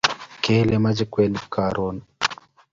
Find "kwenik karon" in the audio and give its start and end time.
1.13-1.95